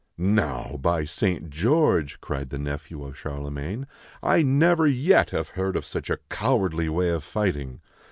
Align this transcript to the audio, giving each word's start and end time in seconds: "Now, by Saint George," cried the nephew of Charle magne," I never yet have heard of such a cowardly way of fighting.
"Now, 0.39 0.79
by 0.81 1.05
Saint 1.05 1.51
George," 1.51 2.19
cried 2.21 2.49
the 2.49 2.57
nephew 2.57 3.03
of 3.05 3.15
Charle 3.15 3.51
magne," 3.51 3.85
I 4.33 4.41
never 4.41 4.87
yet 4.87 5.29
have 5.29 5.49
heard 5.49 5.75
of 5.75 5.85
such 5.85 6.09
a 6.09 6.17
cowardly 6.31 6.89
way 6.89 7.09
of 7.11 7.23
fighting. 7.23 7.81